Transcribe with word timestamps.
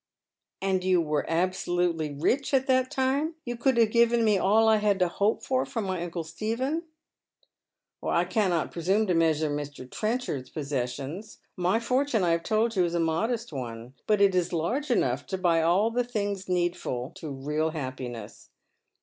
"And 0.63 0.83
you 0.83 0.99
were 0.99 1.29
absolutely 1.29 2.11
rich 2.11 2.55
at 2.55 2.65
that 2.65 2.89
time? 2.89 3.35
You 3.45 3.55
could 3.55 3.77
have 3.77 3.91
given 3.91 4.25
me 4.25 4.35
all 4.39 4.67
I 4.67 4.77
had 4.77 4.97
to 4.97 5.07
hope 5.07 5.43
for 5.43 5.63
from 5.63 5.83
my 5.83 6.01
uncle 6.01 6.23
Stephen?"" 6.23 6.85
I 8.03 8.25
cannot 8.25 8.71
presume 8.71 9.05
to 9.05 9.13
measure 9.13 9.47
Mr. 9.51 9.87
Trenchard's 9.87 10.49
possessions. 10.49 11.37
My 11.55 11.79
fortune, 11.79 12.23
I 12.23 12.31
have 12.31 12.41
told 12.41 12.75
you, 12.75 12.83
is 12.83 12.95
a 12.95 12.99
modest 12.99 13.53
one, 13.53 13.93
but 14.07 14.21
it 14.21 14.33
is 14.33 14.51
large 14.51 14.89
enough 14.89 15.27
to 15.27 15.37
buy 15.37 15.61
all 15.61 15.91
things 16.01 16.49
needful 16.49 17.11
to 17.17 17.29
real 17.29 17.69
happiness. 17.69 18.49